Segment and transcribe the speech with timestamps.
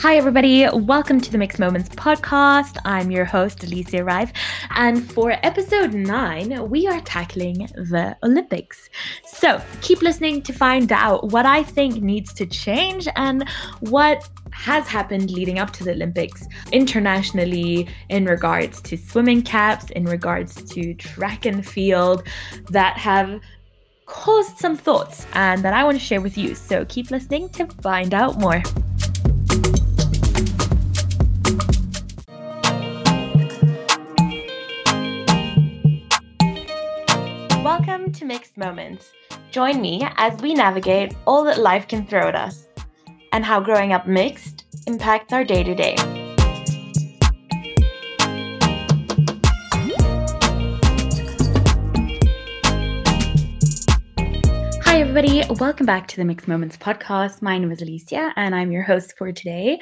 [0.00, 0.64] Hi, everybody.
[0.72, 2.78] Welcome to the Mixed Moments podcast.
[2.84, 4.32] I'm your host, Alicia Rive.
[4.70, 8.88] And for episode nine, we are tackling the Olympics.
[9.24, 13.48] So keep listening to find out what I think needs to change and
[13.80, 20.04] what has happened leading up to the Olympics internationally in regards to swimming caps, in
[20.04, 22.22] regards to track and field
[22.70, 23.40] that have
[24.06, 26.54] caused some thoughts and that I want to share with you.
[26.54, 28.62] So keep listening to find out more.
[38.08, 39.12] Welcome to Mixed Moments.
[39.50, 42.66] Join me as we navigate all that life can throw at us
[43.32, 46.17] and how growing up mixed impacts our day to day.
[54.98, 55.44] Hi, everybody.
[55.60, 57.40] Welcome back to the Mixed Moments podcast.
[57.40, 59.78] My name is Alicia, and I'm your host for today.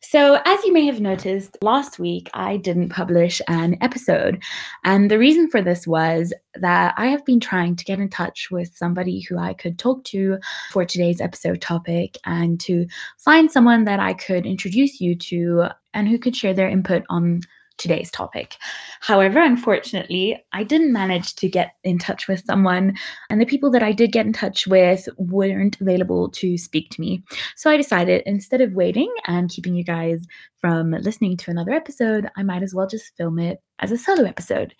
[0.00, 4.42] So, as you may have noticed, last week I didn't publish an episode.
[4.82, 8.50] And the reason for this was that I have been trying to get in touch
[8.50, 10.38] with somebody who I could talk to
[10.70, 12.86] for today's episode topic and to
[13.18, 17.42] find someone that I could introduce you to and who could share their input on
[17.78, 18.56] today's topic.
[19.00, 22.96] However, unfortunately, I didn't manage to get in touch with someone,
[23.30, 27.00] and the people that I did get in touch with weren't available to speak to
[27.00, 27.22] me.
[27.56, 30.24] So I decided instead of waiting and keeping you guys
[30.60, 34.24] from listening to another episode, I might as well just film it as a solo
[34.24, 34.74] episode.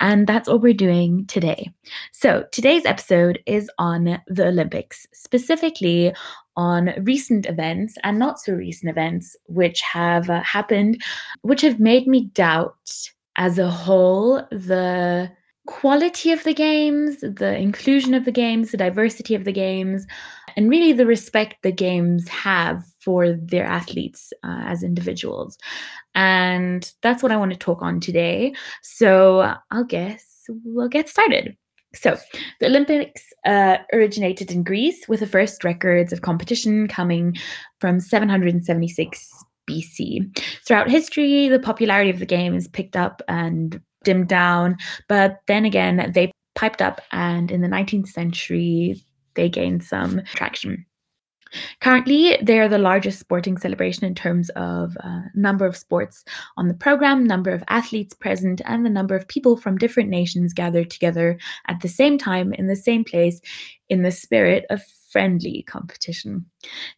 [0.00, 1.72] And that's what we're doing today.
[2.12, 6.14] So today's episode is on the Olympics, specifically
[6.56, 11.02] on recent events and not so recent events which have uh, happened,
[11.42, 15.30] which have made me doubt as a whole the
[15.66, 20.06] quality of the games, the inclusion of the games, the diversity of the games,
[20.56, 25.58] and really the respect the games have for their athletes uh, as individuals.
[26.14, 28.54] And that's what I want to talk on today.
[28.82, 31.56] So I'll guess we'll get started.
[31.94, 32.18] So,
[32.58, 37.36] the Olympics uh, originated in Greece with the first records of competition coming
[37.78, 40.38] from 776 BC.
[40.66, 44.76] Throughout history, the popularity of the game games picked up and dimmed down,
[45.08, 49.02] but then again, they piped up, and in the 19th century,
[49.34, 50.86] they gained some traction.
[51.80, 56.24] Currently, they are the largest sporting celebration in terms of uh, number of sports
[56.56, 60.52] on the program, number of athletes present, and the number of people from different nations
[60.52, 61.38] gathered together
[61.68, 63.40] at the same time in the same place
[63.88, 64.82] in the spirit of
[65.14, 66.44] friendly competition.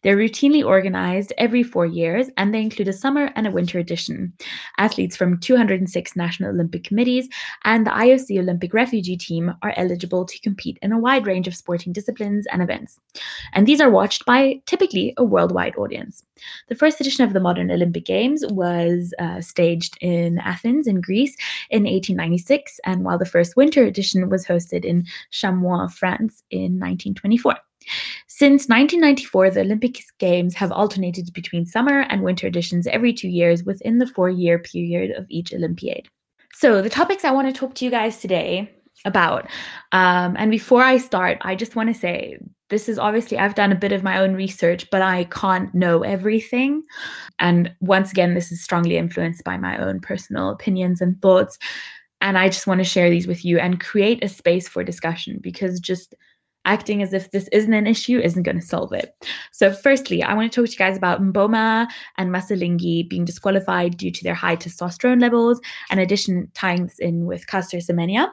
[0.01, 4.33] They're routinely organized every four years and they include a summer and a winter edition.
[4.79, 7.29] Athletes from 206 national Olympic committees
[7.63, 11.53] and the IOC Olympic refugee team are eligible to compete in a wide range of
[11.53, 12.99] sporting disciplines and events.
[13.53, 16.23] And these are watched by typically a worldwide audience.
[16.69, 21.35] The first edition of the modern Olympic Games was uh, staged in Athens, in Greece,
[21.69, 27.57] in 1896, and while the first winter edition was hosted in Chamonix, France, in 1924.
[28.27, 33.63] Since 1994, the Olympic Games have alternated between summer and winter editions every two years
[33.63, 36.07] within the four year period of each Olympiad.
[36.53, 38.71] So, the topics I want to talk to you guys today
[39.05, 39.47] about,
[39.91, 42.39] um, and before I start, I just want to say
[42.69, 46.03] this is obviously, I've done a bit of my own research, but I can't know
[46.03, 46.83] everything.
[47.39, 51.57] And once again, this is strongly influenced by my own personal opinions and thoughts.
[52.19, 55.39] And I just want to share these with you and create a space for discussion
[55.41, 56.15] because just
[56.65, 59.13] acting as if this isn't an issue isn't going to solve it.
[59.51, 61.87] So, firstly, I want to talk to you guys about Mboma
[62.17, 65.61] and Masilingi being disqualified due to their high testosterone levels.
[65.89, 68.27] In addition, tying this in with Caster Semenya.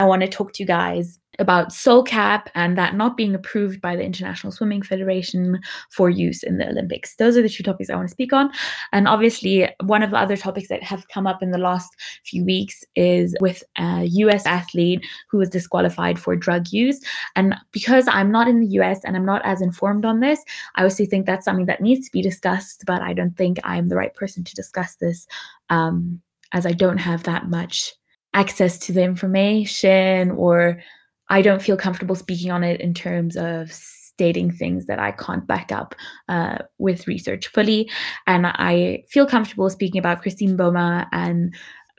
[0.00, 3.80] I want to talk to you guys about Soul Cap and that not being approved
[3.80, 5.58] by the International Swimming Federation
[5.90, 7.16] for use in the Olympics.
[7.16, 8.50] Those are the two topics I want to speak on.
[8.92, 11.90] And obviously, one of the other topics that have come up in the last
[12.24, 17.00] few weeks is with a US athlete who was disqualified for drug use.
[17.36, 20.42] And because I'm not in the US and I'm not as informed on this,
[20.74, 23.88] I also think that's something that needs to be discussed, but I don't think I'm
[23.88, 25.26] the right person to discuss this
[25.70, 26.20] um,
[26.52, 27.94] as I don't have that much
[28.34, 30.80] access to the information or
[31.30, 35.46] I don't feel comfortable speaking on it in terms of stating things that I can't
[35.46, 35.94] back up
[36.28, 37.88] uh, with research fully.
[38.26, 41.54] And I feel comfortable speaking about Christine Boma and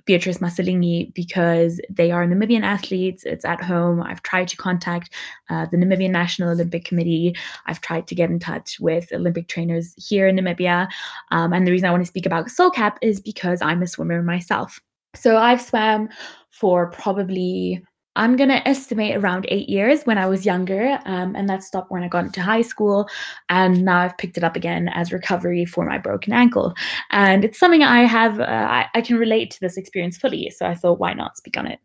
[0.06, 3.24] Beatrice Masilingi because they are Namibian athletes.
[3.24, 4.02] It's at home.
[4.02, 5.14] I've tried to contact
[5.50, 7.36] uh, the Namibian National Olympic Committee.
[7.66, 10.90] I've tried to get in touch with Olympic trainers here in Namibia.
[11.32, 13.88] Um, and the reason I want to speak about Soul Cap is because I'm a
[13.88, 14.80] swimmer myself.
[15.16, 16.10] So I've swam
[16.50, 17.84] for probably
[18.16, 21.92] I'm going to estimate around eight years when I was younger, um, and that stopped
[21.92, 23.08] when I got into high school.
[23.50, 26.74] And now I've picked it up again as recovery for my broken ankle.
[27.12, 30.50] And it's something I have, uh, I, I can relate to this experience fully.
[30.50, 31.80] So I thought, why not speak on it?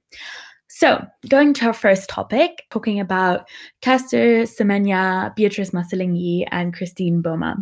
[0.78, 3.48] So, going to our first topic, talking about
[3.80, 7.56] Caster Semenya, Beatrice Masilingi, and Christine Boma.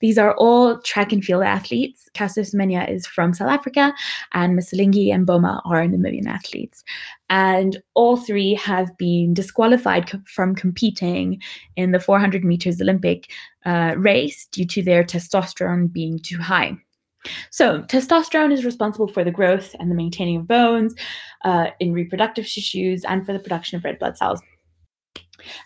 [0.00, 2.08] These are all track and field athletes.
[2.12, 3.94] Caster Semenya is from South Africa,
[4.32, 6.82] and Masilingi and Boma are Namibian athletes.
[7.30, 11.40] And all three have been disqualified from competing
[11.76, 13.30] in the 400 meters Olympic
[13.64, 16.76] uh, race due to their testosterone being too high.
[17.50, 20.94] So, testosterone is responsible for the growth and the maintaining of bones
[21.44, 24.40] uh, in reproductive tissues and for the production of red blood cells.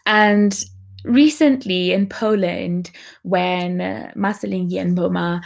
[0.07, 0.65] And
[1.05, 2.91] recently in Poland,
[3.23, 4.13] when uh,
[4.95, 5.43] Boma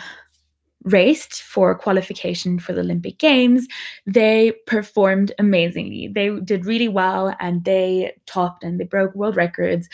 [0.84, 3.66] raced for qualification for the Olympic Games,
[4.06, 6.08] they performed amazingly.
[6.08, 9.88] They did really well and they topped and they broke world records.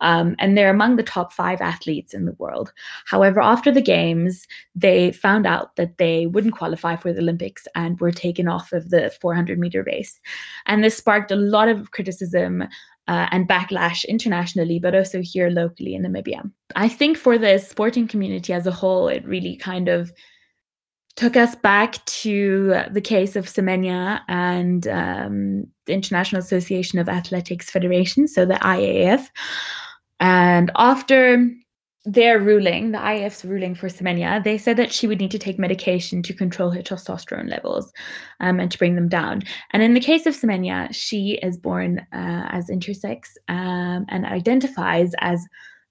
[0.00, 2.72] Um, and they're among the top five athletes in the world.
[3.06, 7.98] However, after the Games, they found out that they wouldn't qualify for the Olympics and
[7.98, 10.20] were taken off of the 400 meter race.
[10.66, 12.64] And this sparked a lot of criticism
[13.08, 16.50] uh, and backlash internationally, but also here locally in Namibia.
[16.74, 20.12] I think for the sporting community as a whole, it really kind of
[21.16, 27.70] took us back to the case of Semenya and um, the International Association of Athletics
[27.70, 29.28] Federation, so the IAAF.
[30.20, 31.50] And after
[32.04, 35.58] their ruling, the IAAF's ruling for Semenya, they said that she would need to take
[35.58, 37.92] medication to control her testosterone levels
[38.40, 39.42] um, and to bring them down.
[39.72, 45.12] And in the case of Semenya, she is born uh, as intersex um, and identifies
[45.18, 45.44] as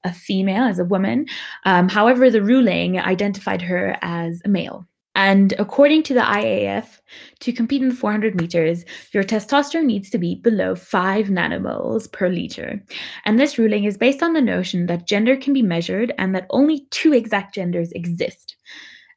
[0.05, 1.25] a female, as a woman.
[1.65, 4.87] Um, however, the ruling identified her as a male.
[5.15, 6.99] And according to the IAAF,
[7.39, 8.83] to compete in the 400 meters,
[9.13, 12.83] your testosterone needs to be below 5 nanomoles per liter.
[13.23, 16.47] And this ruling is based on the notion that gender can be measured and that
[16.49, 18.57] only two exact genders exist.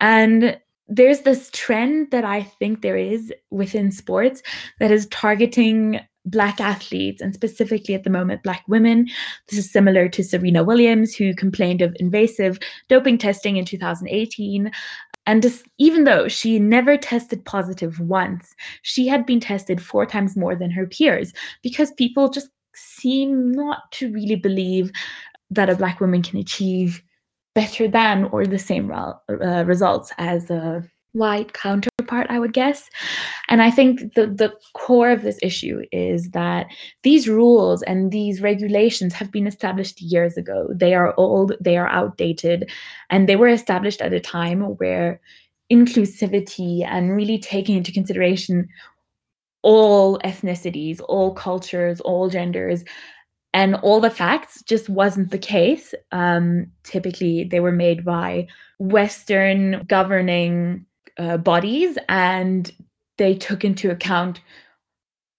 [0.00, 0.58] And
[0.90, 4.42] there's this trend that i think there is within sports
[4.80, 9.08] that is targeting black athletes and specifically at the moment black women.
[9.48, 12.58] This is similar to serena williams who complained of invasive
[12.88, 14.70] doping testing in 2018
[15.28, 20.38] and just, even though she never tested positive once, she had been tested four times
[20.38, 24.90] more than her peers because people just seem not to really believe
[25.50, 27.02] that a Black woman can achieve
[27.54, 29.12] better than or the same uh,
[29.66, 30.82] results as a
[31.18, 32.88] white counterpart, I would guess.
[33.48, 36.66] And I think the, the core of this issue is that
[37.02, 40.68] these rules and these regulations have been established years ago.
[40.72, 42.70] They are old, they are outdated,
[43.10, 45.20] and they were established at a time where
[45.70, 48.68] inclusivity and really taking into consideration
[49.62, 52.84] all ethnicities, all cultures, all genders,
[53.52, 55.94] and all the facts just wasn't the case.
[56.12, 58.46] Um, typically, they were made by
[58.78, 60.86] Western governing
[61.18, 62.72] uh, bodies and
[63.16, 64.40] they took into account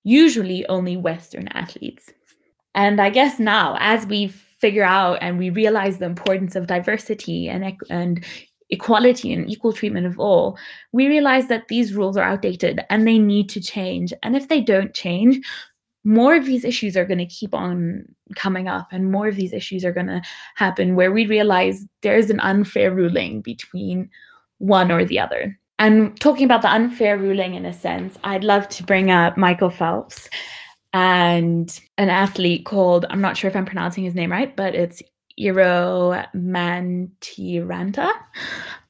[0.04, 2.12] usually only Western athletes.
[2.76, 7.48] And I guess now, as we figure out and we realize the importance of diversity
[7.48, 8.24] and, and
[8.70, 10.58] equality and equal treatment of all,
[10.92, 14.14] we realize that these rules are outdated and they need to change.
[14.24, 15.46] And if they don't change,
[16.04, 18.06] more of these issues are going to keep on
[18.36, 20.22] coming up and more of these issues are going to
[20.56, 24.10] happen where we realize there's an unfair ruling between
[24.60, 25.60] one or the other.
[25.80, 29.70] And talking about the unfair ruling in a sense, I'd love to bring up Michael
[29.70, 30.30] Phelps
[30.92, 35.02] and an athlete called, I'm not sure if I'm pronouncing his name right, but it's
[35.40, 38.12] Eero Mäntyranta.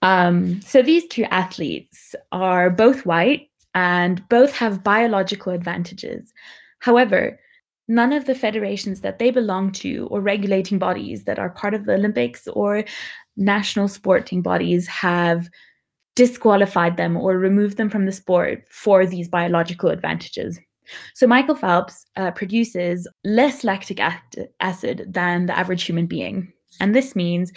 [0.02, 6.34] Um, so these two athletes are both white and both have biological advantages.
[6.80, 7.40] However,
[7.88, 11.86] none of the federations that they belong to or regulating bodies that are part of
[11.86, 12.84] the Olympics or
[13.38, 15.50] national sporting bodies have
[16.20, 20.60] disqualified them or removed them from the sport for these biological advantages.
[21.16, 24.02] So Michael Phelps uh, produces less lactic
[24.60, 26.52] acid than the average human being.
[26.82, 27.54] And this means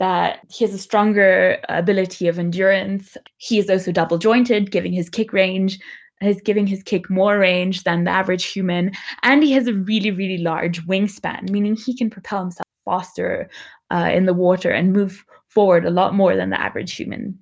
[0.00, 3.16] that he has a stronger ability of endurance.
[3.38, 5.78] He is also double jointed, giving his kick range,
[6.20, 8.92] is giving his kick more range than the average human.
[9.22, 13.48] And he has a really, really large wingspan, meaning he can propel himself faster
[13.90, 17.38] uh, in the water and move forward a lot more than the average human.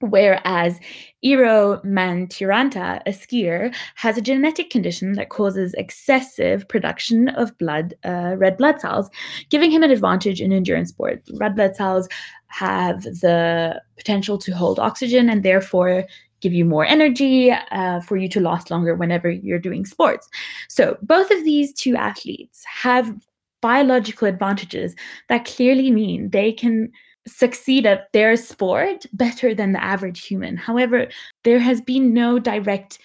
[0.00, 0.78] Whereas
[1.24, 8.36] Eero Mäntyranta, a skier, has a genetic condition that causes excessive production of blood, uh,
[8.36, 9.10] red blood cells,
[9.50, 11.28] giving him an advantage in endurance sports.
[11.34, 12.08] Red blood cells
[12.46, 16.04] have the potential to hold oxygen and therefore
[16.40, 20.28] give you more energy uh, for you to last longer whenever you're doing sports.
[20.68, 23.12] So, both of these two athletes have
[23.60, 24.94] biological advantages
[25.28, 26.92] that clearly mean they can
[27.28, 30.56] succeed at their sport better than the average human.
[30.56, 31.08] However,
[31.44, 32.98] there has been no direct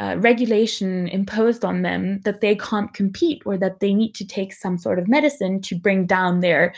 [0.00, 4.52] uh, regulation imposed on them that they can't compete or that they need to take
[4.52, 6.74] some sort of medicine to bring down their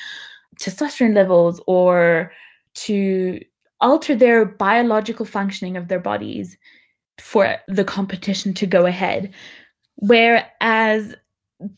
[0.59, 2.33] testosterone levels or
[2.75, 3.40] to
[3.80, 6.57] alter their biological functioning of their bodies
[7.19, 9.33] for the competition to go ahead.
[9.97, 11.14] Whereas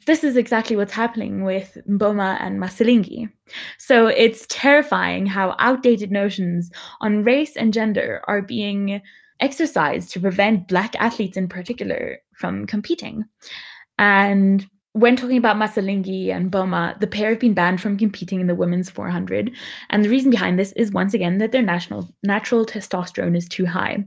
[0.07, 3.31] this is exactly what's happening with Mboma and Masilingi.
[3.79, 6.71] So it's terrifying how outdated notions
[7.01, 9.01] on race and gender are being
[9.41, 13.25] exercised to prevent Black athletes in particular from competing.
[13.99, 18.47] And when talking about Masilingi and Boma, the pair have been banned from competing in
[18.47, 19.51] the women's 400.
[19.89, 23.65] And the reason behind this is once again that their national natural testosterone is too
[23.65, 24.05] high.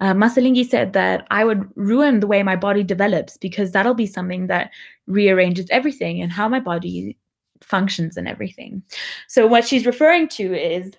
[0.00, 4.06] Uh, Masilingi said that I would ruin the way my body develops because that'll be
[4.06, 4.70] something that
[5.06, 7.16] rearranges everything and how my body
[7.60, 8.82] functions and everything.
[9.28, 10.92] So what she's referring to is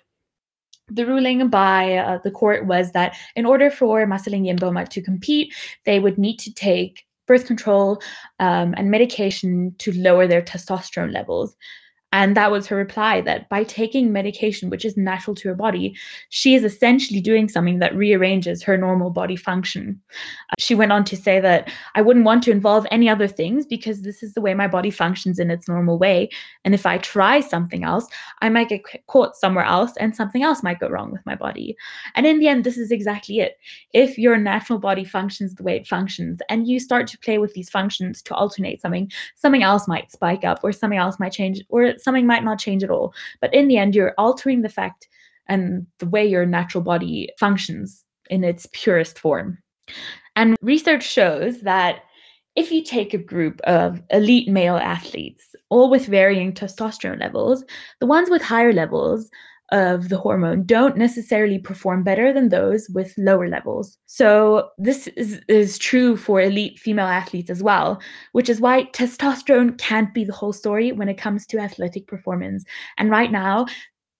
[0.88, 5.02] the ruling by uh, the court was that in order for Masilingi and Mboma to
[5.02, 8.02] compete, they would need to take birth control
[8.38, 11.56] um, and medication to lower their testosterone levels.
[12.14, 15.96] And that was her reply that by taking medication, which is natural to her body,
[16.28, 20.00] she is essentially doing something that rearranges her normal body function.
[20.50, 23.66] Uh, she went on to say that I wouldn't want to involve any other things
[23.66, 26.28] because this is the way my body functions in its normal way.
[26.64, 28.06] And if I try something else,
[28.42, 31.76] I might get caught somewhere else and something else might go wrong with my body.
[32.14, 33.56] And in the end, this is exactly it.
[33.92, 37.54] If your natural body functions the way it functions and you start to play with
[37.54, 41.60] these functions to alternate something, something else might spike up or something else might change
[41.70, 43.14] or something might not change at all.
[43.40, 45.08] But in the end, you're altering the fact
[45.48, 49.58] and the way your natural body functions in its purest form.
[50.36, 52.00] And research shows that
[52.56, 57.64] if you take a group of elite male athletes, all with varying testosterone levels,
[58.00, 59.28] the ones with higher levels
[59.72, 63.98] of the hormone don't necessarily perform better than those with lower levels.
[64.06, 68.00] So, this is, is true for elite female athletes as well,
[68.32, 72.64] which is why testosterone can't be the whole story when it comes to athletic performance.
[72.98, 73.66] And right now,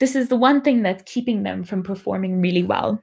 [0.01, 3.03] this is the one thing that's keeping them from performing really well.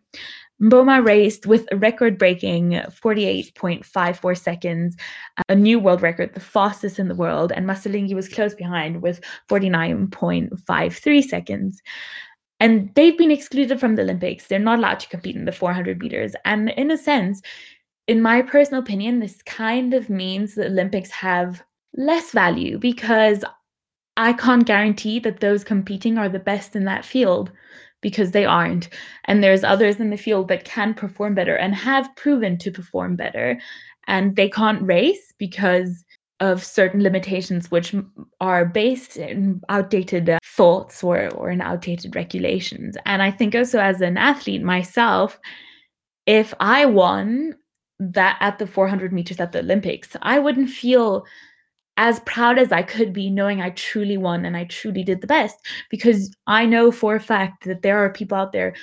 [0.61, 4.95] Mboma raced with a record breaking 48.54 seconds,
[5.49, 9.21] a new world record, the fastest in the world, and Masilingi was close behind with
[9.49, 11.81] 49.53 seconds.
[12.61, 14.45] And they've been excluded from the Olympics.
[14.45, 16.35] They're not allowed to compete in the 400 meters.
[16.45, 17.41] And in a sense,
[18.07, 21.63] in my personal opinion, this kind of means the Olympics have
[21.97, 23.43] less value because
[24.15, 27.51] I can't guarantee that those competing are the best in that field
[28.01, 28.89] because they aren't.
[29.25, 33.15] And there's others in the field that can perform better and have proven to perform
[33.15, 33.59] better.
[34.07, 36.05] And they can't race because
[36.41, 37.95] of certain limitations which
[38.41, 42.97] are based in outdated uh, thoughts or, or in outdated regulations.
[43.05, 45.39] And I think also as an athlete myself,
[46.25, 47.55] if I won
[47.99, 51.25] that at the 400 meters at the Olympics, I wouldn't feel
[51.97, 55.27] as proud as I could be knowing I truly won and I truly did the
[55.27, 55.57] best
[55.91, 58.73] because I know for a fact that there are people out there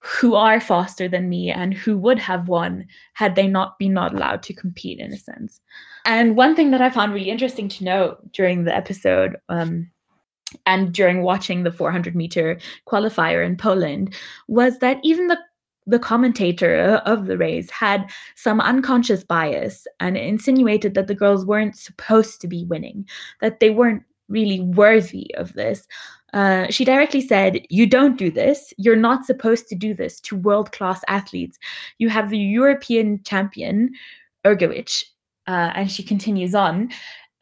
[0.00, 4.14] who are faster than me and who would have won had they not been not
[4.14, 5.60] allowed to compete in a sense.
[6.06, 9.90] And one thing that I found really interesting to note during the episode um,
[10.64, 14.14] and during watching the 400 meter qualifier in Poland
[14.48, 15.38] was that even the
[15.88, 21.76] the commentator of the race had some unconscious bias and insinuated that the girls weren't
[21.76, 23.08] supposed to be winning,
[23.40, 25.86] that they weren't really worthy of this.
[26.32, 28.74] Uh, she directly said, You don't do this.
[28.78, 31.56] You're not supposed to do this to world class athletes.
[31.98, 33.92] You have the European champion,
[34.44, 35.04] Urgovic.
[35.46, 36.90] Uh, and she continues on.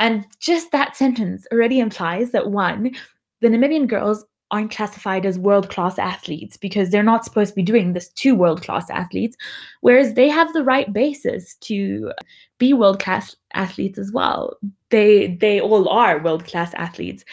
[0.01, 2.95] And just that sentence already implies that one,
[3.41, 7.63] the Namibian girls aren't classified as world class athletes because they're not supposed to be
[7.63, 9.37] doing this to world class athletes,
[9.81, 12.13] whereas they have the right basis to
[12.59, 14.57] be world class athletes as well.
[14.91, 17.25] They they all are world class athletes,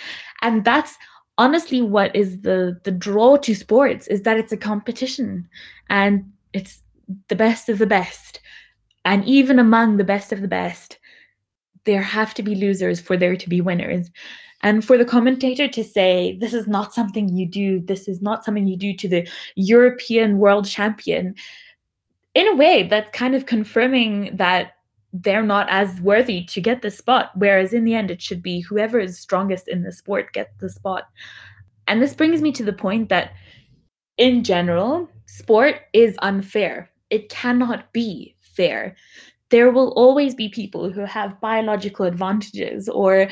[0.41, 0.97] and that's
[1.37, 5.47] honestly what is the the draw to sports is that it's a competition
[5.89, 6.81] and it's
[7.27, 8.39] the best of the best,
[9.05, 10.99] and even among the best of the best,
[11.85, 14.09] there have to be losers for there to be winners.
[14.61, 18.45] And for the commentator to say, this is not something you do, this is not
[18.45, 21.35] something you do to the European world champion,
[22.33, 24.73] in a way, that's kind of confirming that
[25.13, 27.31] they're not as worthy to get the spot.
[27.35, 30.69] Whereas in the end, it should be whoever is strongest in the sport gets the
[30.69, 31.09] spot.
[31.87, 33.33] And this brings me to the point that,
[34.17, 36.89] in general, sport is unfair.
[37.09, 38.95] It cannot be fair.
[39.49, 43.29] There will always be people who have biological advantages or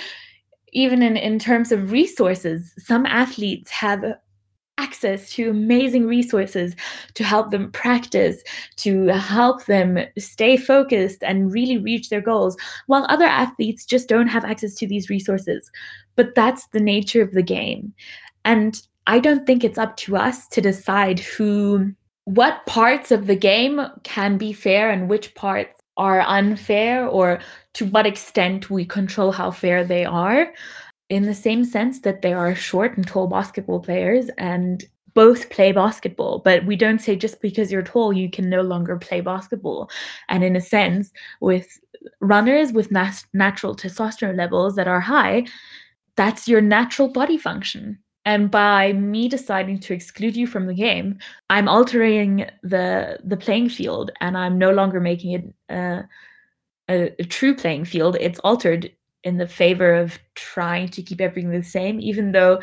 [0.72, 4.04] even in, in terms of resources, some athletes have
[4.78, 6.76] access to amazing resources
[7.14, 8.42] to help them practice,
[8.78, 12.56] to help them stay focused and really reach their goals,
[12.88, 15.70] while other athletes just don't have access to these resources.
[16.16, 17.94] But that's the nature of the game.
[18.46, 21.94] And I don't think it's up to us to decide who,
[22.30, 27.40] what parts of the game can be fair and which parts are unfair or
[27.74, 30.54] to what extent we control how fair they are.
[31.10, 34.84] In the same sense that they are short and tall basketball players and
[35.16, 38.96] both play basketball but we don't say just because you're tall you can no longer
[38.96, 39.90] play basketball.
[40.30, 41.80] And in a sense with
[42.22, 45.46] runners with nat- natural testosterone levels that are high
[46.16, 51.18] that's your natural body function and by me deciding to exclude you from the game
[51.50, 56.04] i'm altering the the playing field and i'm no longer making it uh,
[56.90, 58.18] a, a true playing field.
[58.20, 58.92] It's altered
[59.24, 62.62] in the favor of trying to keep everything the same even though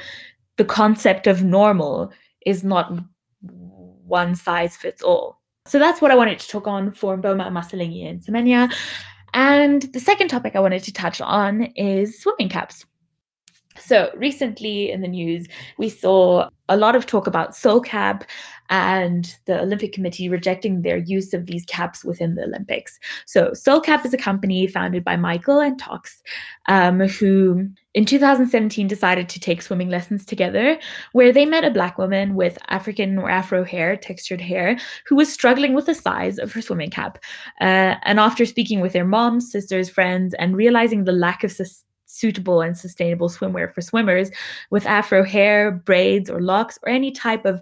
[0.57, 2.11] the concept of normal
[2.47, 2.93] is not
[3.43, 5.41] one size fits all.
[5.67, 8.73] So that's what i wanted to talk on for Mboma Masilingi and Semenya.
[9.35, 12.87] And the second topic i wanted to touch on is swimming caps
[13.79, 15.47] so recently in the news,
[15.79, 18.25] we saw a lot of talk about Soul Cap
[18.69, 22.99] and the Olympic Committee rejecting their use of these caps within the Olympics.
[23.25, 26.23] So Soul Cap is a company founded by Michael and Toks,
[26.67, 30.79] um, who in 2017 decided to take swimming lessons together,
[31.13, 35.33] where they met a black woman with African or Afro hair, textured hair, who was
[35.33, 37.19] struggling with the size of her swimming cap.
[37.61, 41.53] Uh, and after speaking with their moms, sisters, friends, and realizing the lack of
[42.17, 44.31] suitable and sustainable swimwear for swimmers
[44.71, 47.61] with afro hair, braids, or locks, or any type of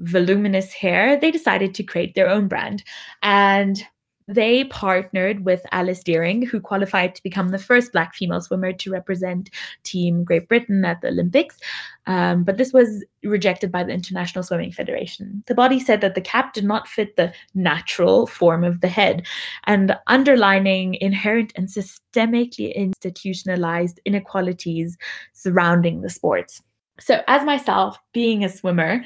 [0.00, 2.82] voluminous hair, they decided to create their own brand.
[3.22, 3.82] And
[4.28, 8.90] they partnered with Alice Dearing, who qualified to become the first Black female swimmer to
[8.92, 9.50] represent
[9.82, 11.58] Team Great Britain at the Olympics.
[12.06, 15.42] Um, but this was rejected by the International Swimming Federation.
[15.46, 19.26] The body said that the cap did not fit the natural form of the head,
[19.64, 24.96] and underlining inherent and systemically institutionalized inequalities
[25.32, 26.62] surrounding the sports.
[27.00, 29.04] So, as myself, being a swimmer,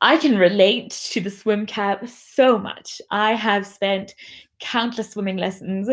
[0.00, 3.00] I can relate to the swim cap so much.
[3.10, 4.14] I have spent
[4.60, 5.88] countless swimming lessons,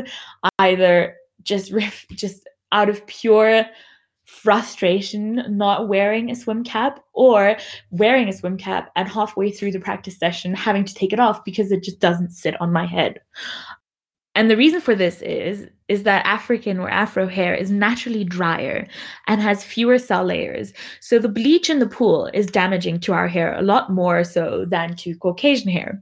[0.59, 1.73] either just
[2.11, 3.65] just out of pure
[4.25, 7.57] frustration not wearing a swim cap or
[7.91, 11.45] wearing a swim cap and halfway through the practice session having to take it off
[11.45, 13.19] because it just doesn't sit on my head.
[14.35, 18.87] And the reason for this is is that African or Afro hair is naturally drier
[19.27, 20.73] and has fewer cell layers.
[20.99, 24.65] So the bleach in the pool is damaging to our hair a lot more so
[24.67, 26.01] than to Caucasian hair.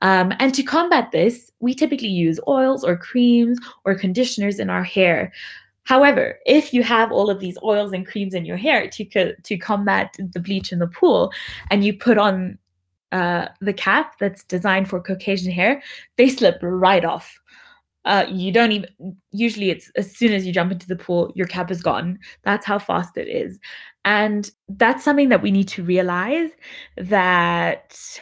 [0.00, 4.84] Um, and to combat this, we typically use oils or creams or conditioners in our
[4.84, 5.30] hair.
[5.84, 9.34] However, if you have all of these oils and creams in your hair to co-
[9.42, 11.32] to combat the bleach in the pool,
[11.70, 12.58] and you put on
[13.12, 15.82] uh, the cap that's designed for Caucasian hair,
[16.16, 17.38] they slip right off
[18.04, 18.88] uh, you don't even
[19.32, 22.64] usually it's as soon as you jump into the pool your cap is gone that's
[22.64, 23.58] how fast it is
[24.04, 26.50] and that's something that we need to realize
[26.96, 28.20] that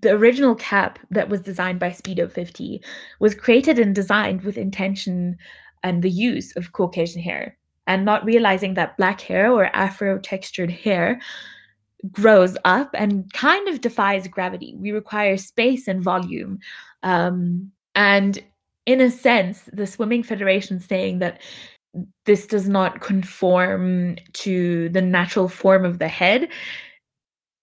[0.00, 2.82] the original cap that was designed by speedo 50
[3.20, 5.36] was created and designed with intention
[5.82, 10.70] and the use of caucasian hair and not realizing that black hair or afro textured
[10.70, 11.20] hair
[12.10, 14.74] grows up and kind of defies gravity.
[14.78, 16.58] We require space and volume.
[17.02, 18.42] Um, and
[18.86, 21.40] in a sense, the Swimming Federation saying that
[22.26, 26.48] this does not conform to the natural form of the head.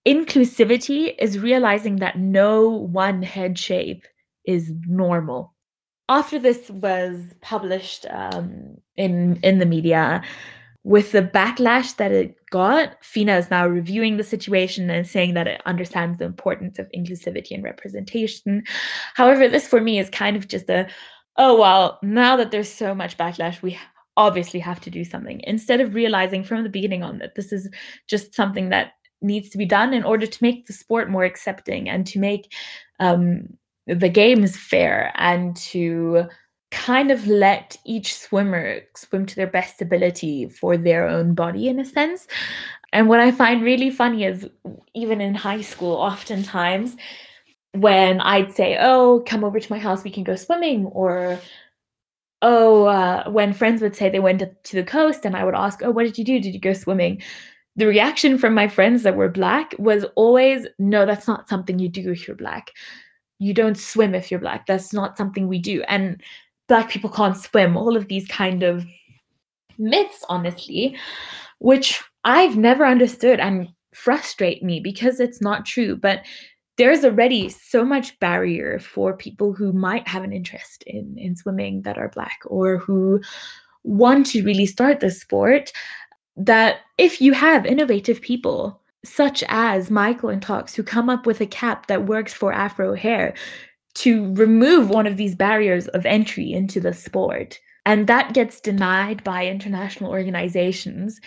[0.08, 4.06] Inclusivity is realizing that no one head shape
[4.46, 5.54] is normal.
[6.10, 10.24] After this was published um, in in the media,
[10.84, 15.48] with the backlash that it got, FINA is now reviewing the situation and saying that
[15.48, 18.63] it understands the importance of inclusivity and representation.
[19.13, 20.88] However, this for me is kind of just a,
[21.38, 23.78] oh, well, now that there's so much backlash, we
[24.17, 27.70] obviously have to do something instead of realizing from the beginning on that this is
[28.08, 31.88] just something that needs to be done in order to make the sport more accepting
[31.88, 32.52] and to make
[33.00, 33.48] um,
[33.88, 36.24] the games fair and to
[36.72, 41.80] kind of let each swimmer swim to their best ability for their own body in
[41.80, 42.28] a sense.
[42.94, 44.48] And what I find really funny is
[44.96, 46.96] even in high school, oftentimes
[47.74, 51.40] when I'd say, Oh, come over to my house, we can go swimming, or
[52.42, 55.82] oh, uh, when friends would say they went to the coast and I would ask,
[55.84, 56.40] Oh, what did you do?
[56.40, 57.22] Did you go swimming?
[57.78, 61.90] The reaction from my friends that were black was always, No, that's not something you
[61.90, 62.72] do if you're black.
[63.40, 64.68] You don't swim if you're black.
[64.68, 65.82] That's not something we do.
[65.84, 66.22] And
[66.72, 68.86] black people can't swim, all of these kind of
[69.78, 70.96] myths, honestly,
[71.60, 75.98] which I've never understood and frustrate me because it's not true.
[75.98, 76.24] But
[76.78, 81.82] there's already so much barrier for people who might have an interest in, in swimming
[81.82, 83.20] that are black or who
[83.84, 85.74] want to really start the sport
[86.38, 91.42] that if you have innovative people such as Michael and Toks who come up with
[91.42, 93.34] a cap that works for afro hair
[93.96, 97.60] to remove one of these barriers of entry into the sport.
[97.86, 101.20] And that gets denied by international organizations.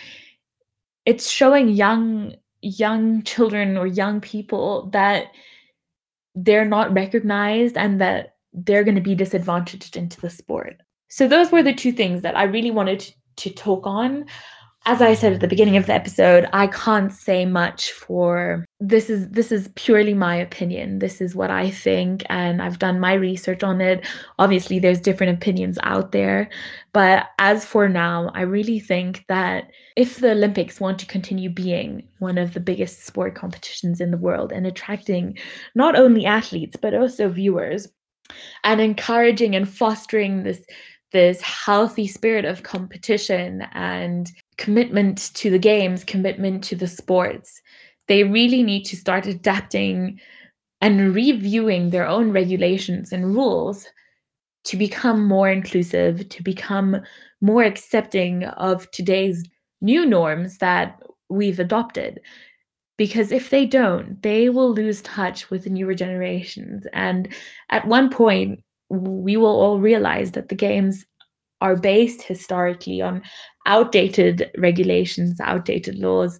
[1.04, 5.26] It's showing young young children or young people that
[6.34, 10.80] they're not recognized and that they're going to be disadvantaged into the sport.
[11.08, 14.26] So those were the two things that I really wanted to, talk on
[14.86, 19.08] as I said at the beginning of the episode, I can't say much for this
[19.08, 20.98] is this is purely my opinion.
[20.98, 24.06] This is what I think and I've done my research on it.
[24.38, 26.50] Obviously there's different opinions out there,
[26.92, 32.06] but as for now, I really think that if the Olympics want to continue being
[32.18, 35.38] one of the biggest sport competitions in the world and attracting
[35.74, 37.88] not only athletes but also viewers
[38.64, 40.64] and encouraging and fostering this
[41.14, 47.62] this healthy spirit of competition and commitment to the games, commitment to the sports.
[48.08, 50.20] They really need to start adapting
[50.80, 53.86] and reviewing their own regulations and rules
[54.64, 57.00] to become more inclusive, to become
[57.40, 59.44] more accepting of today's
[59.80, 62.20] new norms that we've adopted.
[62.98, 66.88] Because if they don't, they will lose touch with the newer generations.
[66.92, 67.32] And
[67.70, 71.04] at one point, we will all realize that the games
[71.60, 73.22] are based historically on
[73.66, 76.38] outdated regulations, outdated laws,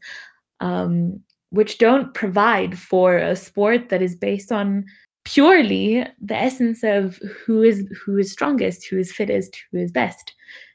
[0.61, 4.85] um, which don't provide for a sport that is based on
[5.24, 10.35] purely the essence of who is who is strongest, who is fittest, who is best.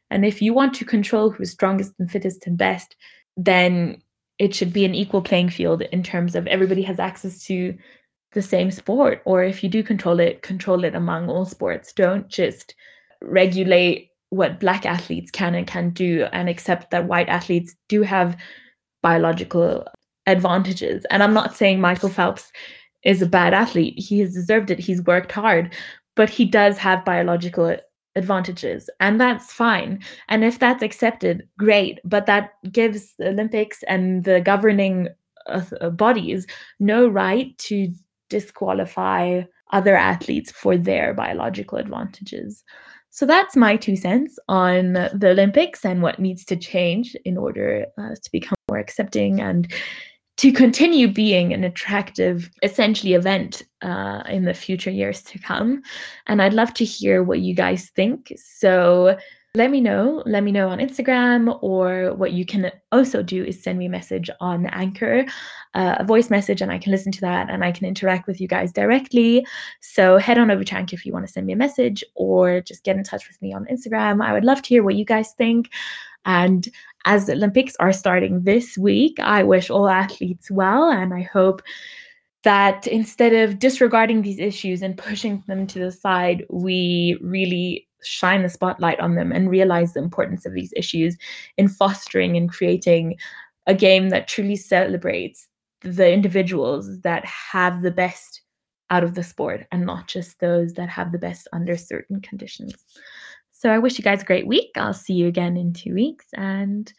[0.10, 2.96] And if you want to control who is strongest and fittest and best,
[3.38, 4.02] then
[4.40, 7.78] it should be an equal playing field in terms of everybody has access to
[8.34, 9.22] the same sport.
[9.26, 11.94] Or if you do control it, control it among all sports.
[11.94, 12.76] Don't just
[13.22, 18.38] regulate what black athletes can and can do and accept that white athletes do have
[19.02, 19.86] biological
[20.28, 21.06] advantages.
[21.10, 22.52] And I'm not saying Michael Phelps
[23.04, 23.98] is a bad athlete.
[23.98, 24.80] He has deserved it.
[24.80, 25.74] He's worked hard,
[26.16, 27.76] but he does have biological
[28.16, 30.00] advantages and that's fine.
[30.28, 35.10] And if that's accepted, great, but that gives the Olympics and the governing
[35.48, 36.46] uh, bodies
[36.80, 37.92] no right to
[38.30, 42.64] disqualify other athletes for their biological advantages.
[43.12, 47.86] So that's my two cents on the Olympics and what needs to change in order
[47.98, 49.72] uh, to become more accepting and
[50.38, 55.82] to continue being an attractive, essentially, event uh, in the future years to come.
[56.28, 58.32] And I'd love to hear what you guys think.
[58.38, 59.18] So
[59.56, 60.22] let me know.
[60.28, 63.90] Let me know on Instagram, or what you can also do is send me a
[63.90, 65.26] message on Anchor,
[65.74, 68.40] uh, a voice message, and I can listen to that and I can interact with
[68.40, 69.46] you guys directly.
[69.82, 72.62] So head on over to Anchor if you want to send me a message, or
[72.62, 74.24] just get in touch with me on Instagram.
[74.24, 75.72] I would love to hear what you guys think.
[76.26, 76.68] And
[77.06, 81.64] as the Olympics are starting this week, I wish all athletes well, and I hope
[82.44, 88.44] that instead of disregarding these issues and pushing them to the side, we really shine
[88.44, 91.18] the spotlight on them and realize the importance of these issues
[91.58, 93.18] in fostering and creating
[93.68, 95.48] a game that truly celebrates
[95.82, 98.42] the individuals that have the best
[98.90, 102.74] out of the sport and not just those that have the best under certain conditions.
[103.52, 104.72] So I wish you guys a great week.
[104.76, 106.92] I'll see you again in two weeks and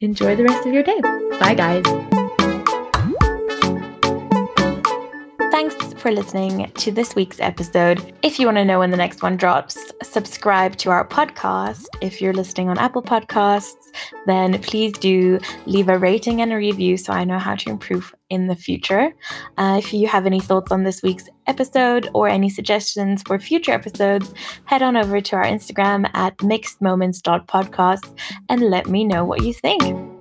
[0.00, 1.00] enjoy the rest of your day.
[1.38, 2.17] Bye, guys.
[6.08, 8.14] For listening to this week's episode.
[8.22, 11.84] If you want to know when the next one drops, subscribe to our podcast.
[12.00, 13.92] If you're listening on Apple Podcasts,
[14.24, 18.14] then please do leave a rating and a review so I know how to improve
[18.30, 19.12] in the future.
[19.58, 23.72] Uh, if you have any thoughts on this week's episode or any suggestions for future
[23.72, 24.32] episodes,
[24.64, 28.18] head on over to our Instagram at mixedmoments.podcast
[28.48, 30.17] and let me know what you think.